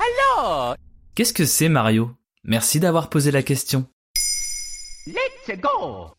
Alors, 0.00 0.76
Qu'est-ce 1.14 1.32
que 1.32 1.44
c'est 1.44 1.68
Mario? 1.68 2.10
Merci 2.44 2.80
d'avoir 2.80 3.10
posé 3.10 3.30
la 3.30 3.42
question. 3.42 3.86
let's 5.06 5.60
go 5.60 6.14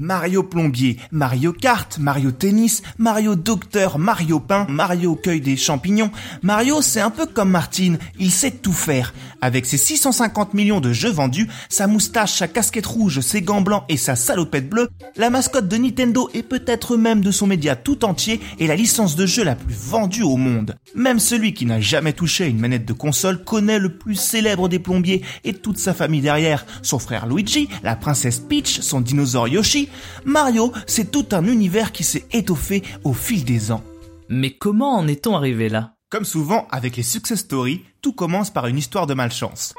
Mario 0.00 0.42
Plombier, 0.42 0.96
Mario 1.12 1.52
Kart, 1.52 1.98
Mario 1.98 2.32
Tennis, 2.32 2.82
Mario 2.96 3.36
Docteur, 3.36 3.98
Mario 3.98 4.40
Pain, 4.40 4.66
Mario 4.70 5.14
Cueille 5.14 5.42
des 5.42 5.58
champignons. 5.58 6.10
Mario, 6.42 6.80
c'est 6.80 7.02
un 7.02 7.10
peu 7.10 7.26
comme 7.26 7.50
Martine, 7.50 7.98
il 8.18 8.30
sait 8.30 8.50
tout 8.50 8.72
faire. 8.72 9.12
Avec 9.42 9.66
ses 9.66 9.76
650 9.76 10.54
millions 10.54 10.80
de 10.80 10.94
jeux 10.94 11.10
vendus, 11.10 11.48
sa 11.68 11.86
moustache, 11.86 12.38
sa 12.38 12.48
casquette 12.48 12.86
rouge, 12.86 13.20
ses 13.20 13.42
gants 13.42 13.60
blancs 13.60 13.84
et 13.90 13.98
sa 13.98 14.16
salopette 14.16 14.70
bleue, 14.70 14.88
la 15.16 15.28
mascotte 15.28 15.68
de 15.68 15.76
Nintendo 15.76 16.30
et 16.32 16.42
peut-être 16.42 16.96
même 16.96 17.20
de 17.20 17.30
son 17.30 17.46
média 17.46 17.76
tout 17.76 18.06
entier 18.06 18.40
est 18.58 18.66
la 18.66 18.76
licence 18.76 19.16
de 19.16 19.26
jeu 19.26 19.44
la 19.44 19.54
plus 19.54 19.74
vendue 19.74 20.22
au 20.22 20.36
monde. 20.36 20.76
Même 20.94 21.18
celui 21.18 21.52
qui 21.52 21.66
n'a 21.66 21.80
jamais 21.80 22.14
touché 22.14 22.46
une 22.46 22.58
manette 22.58 22.86
de 22.86 22.94
console 22.94 23.44
connaît 23.44 23.78
le 23.78 23.98
plus 23.98 24.14
célèbre 24.14 24.70
des 24.70 24.78
plombiers 24.78 25.22
et 25.44 25.52
toute 25.52 25.76
sa 25.76 25.92
famille 25.92 26.22
derrière. 26.22 26.64
Son 26.80 26.98
frère 26.98 27.26
Luigi, 27.26 27.68
la 27.82 27.96
princesse 27.96 28.38
Peach, 28.40 28.80
son 28.80 29.02
dinosaure 29.02 29.48
Yoshi. 29.48 29.89
Mario, 30.24 30.72
c'est 30.86 31.10
tout 31.10 31.26
un 31.32 31.46
univers 31.46 31.92
qui 31.92 32.04
s'est 32.04 32.26
étoffé 32.32 32.82
au 33.04 33.12
fil 33.12 33.44
des 33.44 33.72
ans. 33.72 33.84
Mais 34.28 34.50
comment 34.50 34.96
en 34.96 35.08
est-on 35.08 35.36
arrivé 35.36 35.68
là? 35.68 35.94
Comme 36.10 36.24
souvent 36.24 36.66
avec 36.70 36.96
les 36.96 37.02
success 37.02 37.40
stories, 37.40 37.84
tout 38.02 38.12
commence 38.12 38.50
par 38.50 38.66
une 38.66 38.78
histoire 38.78 39.06
de 39.06 39.14
malchance. 39.14 39.74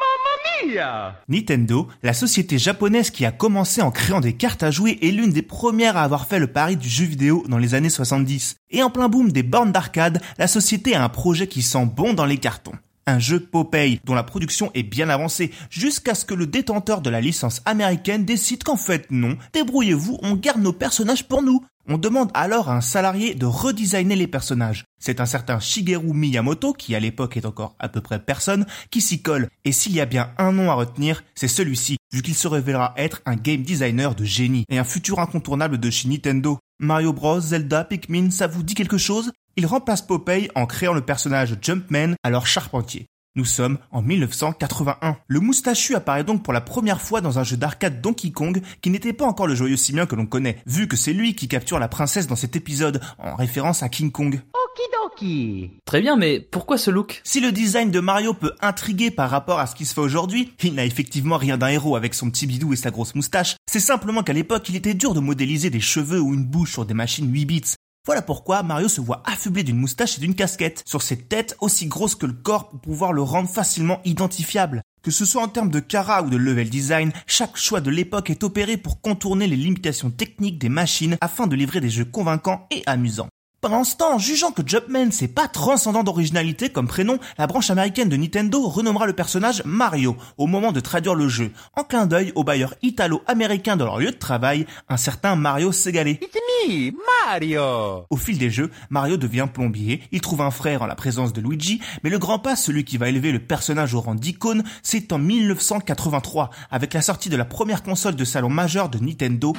Mia 0.66 1.20
Nintendo, 1.28 1.88
la 2.04 2.14
société 2.14 2.58
japonaise 2.58 3.10
qui 3.10 3.26
a 3.26 3.32
commencé 3.32 3.82
en 3.82 3.92
créant 3.92 4.22
des 4.22 4.34
cartes 4.34 4.64
à 4.64 4.72
jouer, 4.72 4.98
est 5.02 5.12
l'une 5.12 5.32
des 5.32 5.42
premières 5.42 5.98
à 5.98 6.04
avoir 6.04 6.28
fait 6.28 6.40
le 6.40 6.48
pari 6.48 6.78
du 6.78 6.90
jeu 6.90 7.06
vidéo 7.06 7.44
dans 7.48 7.58
les 7.58 7.74
années 7.74 7.90
70. 7.90 8.58
Et 8.70 8.84
en 8.84 8.90
plein 8.90 9.10
boom 9.10 9.32
des 9.32 9.44
bornes 9.44 9.72
d'arcade, 9.72 10.22
la 10.38 10.48
société 10.48 10.96
a 10.96 11.04
un 11.04 11.10
projet 11.10 11.48
qui 11.48 11.62
sent 11.62 11.86
bon 11.86 12.14
dans 12.14 12.26
les 12.26 12.38
cartons. 12.38 12.76
Un 13.12 13.20
jeu 13.20 13.42
Popeye 13.42 14.00
dont 14.06 14.14
la 14.14 14.24
production 14.24 14.72
est 14.74 14.84
bien 14.84 15.10
avancée 15.10 15.52
jusqu'à 15.70 16.16
ce 16.16 16.24
que 16.24 16.34
le 16.34 16.48
détenteur 16.48 17.02
de 17.02 17.10
la 17.10 17.20
licence 17.20 17.62
américaine 17.66 18.24
décide 18.24 18.64
qu'en 18.64 18.78
fait 18.78 19.06
non, 19.12 19.38
débrouillez-vous, 19.52 20.18
on 20.22 20.36
garde 20.36 20.62
nos 20.62 20.72
personnages 20.72 21.28
pour 21.28 21.44
nous. 21.44 21.62
On 21.90 21.98
demande 21.98 22.32
alors 22.34 22.70
à 22.70 22.78
un 22.78 22.80
salarié 22.80 23.36
de 23.36 23.46
redesigner 23.46 24.16
les 24.16 24.28
personnages. 24.28 24.86
C'est 24.98 25.20
un 25.20 25.26
certain 25.26 25.60
Shigeru 25.60 26.14
Miyamoto, 26.14 26.72
qui 26.72 26.96
à 26.96 27.02
l'époque 27.02 27.36
est 27.36 27.46
encore 27.46 27.76
à 27.80 27.90
peu 27.90 28.00
près 28.00 28.18
personne, 28.18 28.66
qui 28.92 29.02
s'y 29.02 29.22
colle. 29.22 29.50
Et 29.66 29.74
s'il 29.74 29.92
y 29.92 30.00
a 30.00 30.06
bien 30.06 30.32
un 30.38 30.54
nom 30.54 30.72
à 30.72 30.76
retenir, 30.76 31.22
c'est 31.36 31.50
celui-ci, 31.50 31.98
vu 32.14 32.22
qu'il 32.22 32.36
se 32.36 32.48
révélera 32.48 32.94
être 32.96 33.22
un 33.26 33.36
game 33.36 33.64
designer 33.64 34.16
de 34.16 34.24
génie 34.24 34.64
et 34.70 34.80
un 34.80 34.86
futur 34.86 35.20
incontournable 35.20 35.80
de 35.80 35.90
chez 35.90 36.08
Nintendo. 36.08 36.60
Mario 36.80 37.12
Bros, 37.12 37.42
Zelda, 37.42 37.84
Pikmin, 37.84 38.32
ça 38.32 38.48
vous 38.48 38.64
dit 38.64 38.74
quelque 38.74 38.98
chose? 38.98 39.34
Il 39.58 39.66
remplace 39.66 40.02
Popeye 40.02 40.50
en 40.56 40.66
créant 40.66 40.94
le 40.94 41.02
personnage 41.02 41.58
Jumpman, 41.62 42.16
alors 42.24 42.48
charpentier. 42.48 43.08
Nous 43.36 43.46
sommes 43.46 43.78
en 43.92 44.02
1981. 44.02 45.16
Le 45.26 45.40
moustachu 45.40 45.96
apparaît 45.96 46.26
donc 46.26 46.44
pour 46.44 46.52
la 46.52 46.60
première 46.60 47.00
fois 47.00 47.22
dans 47.22 47.40
un 47.40 47.46
jeu 47.46 47.56
d'arcade 47.56 48.02
Donkey 48.02 48.32
Kong 48.32 48.62
qui 48.82 48.90
n'était 48.90 49.14
pas 49.14 49.24
encore 49.26 49.48
le 49.48 49.56
joyeux 49.56 49.78
simien 49.78 50.06
que 50.06 50.16
l'on 50.16 50.26
connaît, 50.26 50.58
vu 50.66 50.90
que 50.90 50.98
c'est 50.98 51.14
lui 51.14 51.34
qui 51.34 51.48
capture 51.48 51.80
la 51.80 51.88
princesse 51.88 52.28
dans 52.28 52.36
cet 52.36 52.58
épisode, 52.58 53.00
en 53.20 53.36
référence 53.36 53.84
à 53.84 53.90
King 53.90 54.12
Kong. 54.12 54.42
Okidoki 54.54 55.72
Très 55.86 56.02
bien, 56.02 56.18
mais 56.18 56.42
pourquoi 56.42 56.78
ce 56.78 56.92
look? 56.92 57.22
Si 57.24 57.40
le 57.40 57.54
design 57.54 57.90
de 57.90 58.02
Mario 58.02 58.34
peut 58.34 58.52
intriguer 58.60 59.12
par 59.12 59.30
rapport 59.30 59.60
à 59.60 59.66
ce 59.66 59.76
qui 59.76 59.86
se 59.86 59.94
fait 59.94 60.02
aujourd'hui, 60.02 60.52
il 60.62 60.74
n'a 60.74 60.84
effectivement 60.84 61.38
rien 61.38 61.58
d'un 61.58 61.70
héros 61.70 61.96
avec 61.96 62.14
son 62.14 62.30
petit 62.30 62.48
bidou 62.48 62.74
et 62.74 62.76
sa 62.76 62.92
grosse 62.92 63.16
moustache. 63.16 63.56
C'est 63.66 63.80
simplement 63.80 64.24
qu'à 64.24 64.34
l'époque, 64.34 64.68
il 64.68 64.76
était 64.76 64.94
dur 64.94 65.14
de 65.14 65.22
modéliser 65.22 65.70
des 65.70 65.80
cheveux 65.80 66.20
ou 66.20 66.34
une 66.34 66.44
bouche 66.44 66.74
sur 66.74 66.86
des 66.86 66.94
machines 66.94 67.32
8 67.32 67.46
bits. 67.46 67.76
Voilà 68.08 68.24
pourquoi 68.24 68.64
Mario 68.64 68.88
se 68.88 69.00
voit 69.00 69.22
affublé 69.26 69.62
d'une 69.64 69.78
moustache 69.78 70.18
et 70.18 70.22
d'une 70.22 70.34
casquette 70.34 70.82
sur 70.88 71.04
cette 71.04 71.30
tête 71.30 71.56
aussi 71.62 71.86
grosse 71.86 72.16
que 72.16 72.26
le 72.26 72.34
corps 72.34 72.70
pour 72.70 72.80
pouvoir 72.80 73.14
le 73.14 73.22
rendre 73.22 73.48
facilement 73.48 74.02
identifiable. 74.06 74.82
Que 75.04 75.12
ce 75.12 75.24
soit 75.24 75.44
en 75.44 75.48
termes 75.48 75.70
de 75.70 75.80
cara 75.80 76.24
ou 76.24 76.30
de 76.30 76.38
level 76.38 76.70
design, 76.70 77.12
chaque 77.28 77.58
choix 77.58 77.80
de 77.80 77.92
l'époque 77.92 78.32
est 78.32 78.44
opéré 78.44 78.78
pour 78.78 79.02
contourner 79.02 79.46
les 79.46 79.56
limitations 79.56 80.10
techniques 80.10 80.58
des 80.58 80.70
machines 80.70 81.18
afin 81.22 81.46
de 81.46 81.56
livrer 81.56 81.80
des 81.80 81.92
jeux 81.92 82.06
convaincants 82.06 82.68
et 82.72 82.82
amusants. 82.88 83.30
Pendant 83.62 83.84
ce 83.84 83.96
temps, 83.96 84.18
jugeant 84.18 84.52
que 84.52 84.64
Jumpman 84.66 85.12
c'est 85.12 85.28
pas 85.28 85.48
transcendant 85.48 86.02
d'originalité 86.02 86.70
comme 86.70 86.88
prénom, 86.88 87.20
la 87.38 87.46
branche 87.46 87.70
américaine 87.70 88.10
de 88.10 88.18
Nintendo 88.18 88.68
renommera 88.68 89.06
le 89.06 89.14
personnage 89.14 89.62
Mario 89.66 90.18
au 90.40 90.48
moment 90.48 90.72
de 90.72 90.80
traduire 90.80 91.14
le 91.14 91.28
jeu, 91.28 91.52
en 91.76 91.84
clin 91.84 92.08
d'œil 92.08 92.32
au 92.34 92.44
bailleur 92.44 92.74
italo-américain 92.82 93.78
de 93.78 93.84
leur 93.84 94.00
lieu 94.00 94.10
de 94.10 94.18
travail, 94.18 94.66
un 94.90 94.98
certain 94.98 95.36
Mario 95.36 95.72
Segale. 95.72 96.08
It's 96.08 96.36
me, 96.68 96.92
Mario! 97.28 98.08
Au 98.10 98.18
fil 98.18 98.40
des 98.40 98.50
jeux, 98.50 98.72
Mario 98.90 99.16
devient 99.18 99.48
plombier, 99.54 100.02
il 100.12 100.22
trouve 100.22 100.42
un 100.42 100.50
frère 100.50 100.82
en 100.82 100.88
la 100.88 100.96
présence 100.96 101.32
de 101.32 101.40
Luigi, 101.40 101.82
mais 102.04 102.10
le 102.10 102.18
grand 102.18 102.40
pas, 102.40 102.56
celui 102.56 102.84
qui 102.84 102.98
va 102.98 103.10
élever 103.10 103.32
le 103.32 103.38
personnage 103.38 103.94
au 103.94 104.02
rang 104.02 104.16
d'icône, 104.16 104.64
c'est 104.82 105.14
en 105.14 105.20
1983, 105.20 106.50
avec 106.72 106.96
la 106.96 107.04
sortie 107.04 107.30
de 107.30 107.38
la 107.38 107.46
première 107.46 107.84
console 107.84 108.16
de 108.16 108.26
salon 108.26 108.50
majeur 108.50 108.90
de 108.90 108.98
Nintendo, 108.98 109.54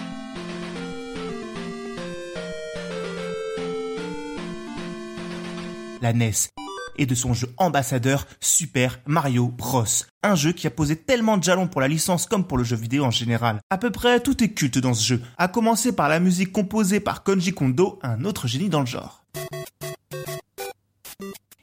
la 6.03 6.13
NES, 6.13 6.33
et 6.99 7.07
de 7.07 7.15
son 7.15 7.33
jeu 7.33 7.49
ambassadeur 7.57 8.27
Super 8.41 9.01
Mario 9.07 9.49
Bros. 9.49 9.85
Un 10.23 10.35
jeu 10.35 10.53
qui 10.53 10.67
a 10.67 10.71
posé 10.71 10.97
tellement 10.97 11.39
de 11.39 11.45
jalons 11.45 11.69
pour 11.69 11.81
la 11.81 11.89
licence 11.89 12.27
comme 12.27 12.47
pour 12.47 12.59
le 12.59 12.65
jeu 12.65 12.77
vidéo 12.77 13.05
en 13.05 13.11
général. 13.11 13.61
À 13.71 13.79
peu 13.79 13.91
près 13.91 14.21
tout 14.21 14.45
est 14.45 14.51
culte 14.51 14.79
dans 14.79 14.95
ce 14.95 15.07
jeu, 15.07 15.23
à 15.39 15.49
commencer 15.49 15.93
par 15.93 16.09
la 16.09 16.21
musique 16.21 16.53
composée 16.53 17.01
par 17.01 17.23
Konji 17.23 17.53
Kondo, 17.53 17.99
un 18.03 18.25
autre 18.25 18.47
génie 18.47 18.69
dans 18.69 18.81
le 18.81 18.87
genre. 18.87 19.25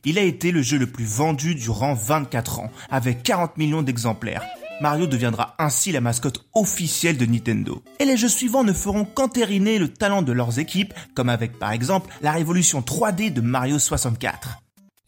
Il 0.05 0.17
a 0.17 0.23
été 0.23 0.51
le 0.51 0.61
jeu 0.61 0.77
le 0.77 0.87
plus 0.87 1.05
vendu 1.05 1.55
durant 1.55 1.93
24 1.93 2.61
ans, 2.61 2.71
avec 2.89 3.21
40 3.21 3.57
millions 3.57 3.81
d'exemplaires. 3.81 4.43
Mario 4.81 5.07
deviendra 5.07 5.55
ainsi 5.59 5.91
la 5.91 5.99
mascotte 5.99 6.45
officielle 6.53 7.17
de 7.17 7.25
Nintendo. 7.25 7.83
Et 7.99 8.05
les 8.05 8.15
jeux 8.15 8.29
suivants 8.29 8.63
ne 8.63 8.71
feront 8.71 9.03
qu'entériner 9.03 9.77
le 9.77 9.89
talent 9.89 10.21
de 10.21 10.31
leurs 10.31 10.57
équipes, 10.59 10.93
comme 11.15 11.29
avec 11.29 11.59
par 11.59 11.71
exemple 11.71 12.13
la 12.21 12.31
révolution 12.31 12.79
3D 12.79 13.33
de 13.33 13.41
Mario 13.41 13.77
64. 13.77 14.59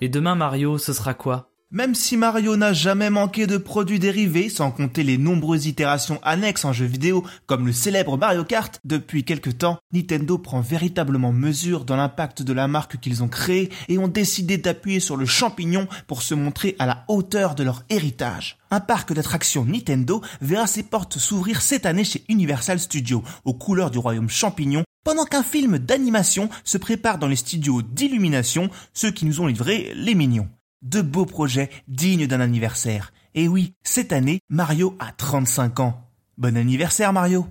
Et 0.01 0.09
demain 0.09 0.35
Mario, 0.35 0.77
ce 0.77 0.93
sera 0.93 1.13
quoi? 1.13 1.50
Même 1.73 1.95
si 1.95 2.17
Mario 2.17 2.57
n'a 2.57 2.73
jamais 2.73 3.09
manqué 3.09 3.47
de 3.47 3.55
produits 3.55 3.97
dérivés, 3.97 4.49
sans 4.49 4.71
compter 4.71 5.03
les 5.03 5.17
nombreuses 5.17 5.67
itérations 5.67 6.19
annexes 6.21 6.65
en 6.65 6.73
jeux 6.73 6.85
vidéo, 6.85 7.23
comme 7.45 7.65
le 7.65 7.71
célèbre 7.71 8.17
Mario 8.17 8.43
Kart, 8.43 8.77
depuis 8.83 9.23
quelque 9.23 9.49
temps, 9.49 9.79
Nintendo 9.93 10.37
prend 10.37 10.59
véritablement 10.59 11.31
mesure 11.31 11.85
dans 11.85 11.95
l'impact 11.95 12.41
de 12.41 12.51
la 12.51 12.67
marque 12.67 12.99
qu'ils 12.99 13.23
ont 13.23 13.29
créée 13.29 13.71
et 13.87 13.97
ont 13.97 14.09
décidé 14.09 14.57
d'appuyer 14.57 14.99
sur 14.99 15.15
le 15.15 15.25
champignon 15.25 15.87
pour 16.07 16.23
se 16.23 16.35
montrer 16.35 16.75
à 16.77 16.85
la 16.85 17.05
hauteur 17.07 17.55
de 17.55 17.63
leur 17.63 17.83
héritage. 17.89 18.57
Un 18.69 18.81
parc 18.81 19.13
d'attractions 19.13 19.63
Nintendo 19.63 20.21
verra 20.41 20.67
ses 20.67 20.83
portes 20.83 21.19
s'ouvrir 21.19 21.61
cette 21.61 21.85
année 21.85 22.03
chez 22.03 22.25
Universal 22.27 22.81
Studios, 22.81 23.23
aux 23.45 23.53
couleurs 23.53 23.91
du 23.91 23.97
royaume 23.97 24.29
champignon, 24.29 24.83
pendant 25.05 25.23
qu'un 25.23 25.41
film 25.41 25.77
d'animation 25.77 26.49
se 26.65 26.77
prépare 26.77 27.17
dans 27.17 27.29
les 27.29 27.37
studios 27.37 27.81
d'illumination, 27.81 28.69
ceux 28.93 29.11
qui 29.11 29.23
nous 29.23 29.39
ont 29.39 29.47
livré 29.47 29.93
les 29.95 30.15
mignons. 30.15 30.49
De 30.81 31.01
beaux 31.01 31.25
projets 31.25 31.69
dignes 31.87 32.27
d'un 32.27 32.39
anniversaire. 32.39 33.13
Et 33.35 33.47
oui, 33.47 33.73
cette 33.83 34.11
année, 34.11 34.39
Mario 34.49 34.95
a 34.99 35.11
35 35.11 35.79
ans. 35.79 36.07
Bon 36.37 36.57
anniversaire 36.57 37.13
Mario 37.13 37.45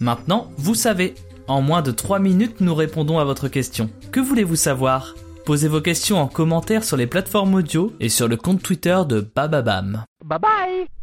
Maintenant, 0.00 0.50
vous 0.56 0.74
savez. 0.74 1.14
En 1.48 1.60
moins 1.60 1.82
de 1.82 1.90
3 1.90 2.18
minutes, 2.18 2.60
nous 2.60 2.74
répondons 2.74 3.18
à 3.18 3.24
votre 3.24 3.48
question. 3.48 3.90
Que 4.10 4.20
voulez-vous 4.20 4.56
savoir? 4.56 5.14
Posez 5.44 5.68
vos 5.68 5.80
questions 5.80 6.18
en 6.18 6.28
commentaire 6.28 6.84
sur 6.84 6.96
les 6.96 7.06
plateformes 7.06 7.54
audio 7.54 7.92
et 8.00 8.08
sur 8.08 8.28
le 8.28 8.36
compte 8.36 8.62
Twitter 8.62 8.98
de 9.06 9.20
Bababam. 9.34 10.04
Bye 10.24 10.38
bye 10.38 10.97